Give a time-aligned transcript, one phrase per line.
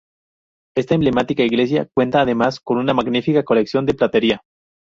[0.75, 4.41] Esta emblemática iglesia cuenta además con una magnífica colección de platería.